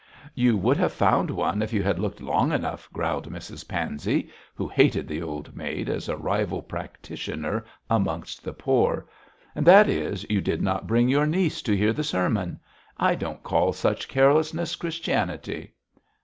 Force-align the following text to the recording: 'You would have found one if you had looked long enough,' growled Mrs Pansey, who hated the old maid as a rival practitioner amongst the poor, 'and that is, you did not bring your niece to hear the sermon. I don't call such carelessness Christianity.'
'You 0.33 0.57
would 0.57 0.77
have 0.77 0.93
found 0.93 1.29
one 1.29 1.61
if 1.61 1.71
you 1.73 1.83
had 1.83 1.99
looked 1.99 2.21
long 2.21 2.51
enough,' 2.51 2.89
growled 2.91 3.29
Mrs 3.31 3.67
Pansey, 3.67 4.31
who 4.55 4.67
hated 4.67 5.07
the 5.07 5.21
old 5.21 5.55
maid 5.55 5.89
as 5.89 6.09
a 6.09 6.17
rival 6.17 6.63
practitioner 6.63 7.63
amongst 7.87 8.43
the 8.43 8.51
poor, 8.51 9.05
'and 9.53 9.63
that 9.67 9.87
is, 9.87 10.25
you 10.27 10.41
did 10.41 10.63
not 10.63 10.87
bring 10.87 11.07
your 11.07 11.27
niece 11.27 11.61
to 11.61 11.77
hear 11.77 11.93
the 11.93 12.03
sermon. 12.03 12.59
I 12.97 13.13
don't 13.13 13.43
call 13.43 13.73
such 13.73 14.07
carelessness 14.07 14.75
Christianity.' 14.75 15.71